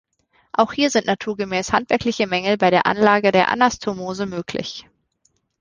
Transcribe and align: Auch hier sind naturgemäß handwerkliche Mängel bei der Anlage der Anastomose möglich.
Auch 0.51 0.73
hier 0.73 0.89
sind 0.89 1.05
naturgemäß 1.05 1.71
handwerkliche 1.73 2.25
Mängel 2.25 2.57
bei 2.57 2.71
der 2.71 2.87
Anlage 2.87 3.31
der 3.31 3.49
Anastomose 3.49 4.25
möglich. 4.25 4.87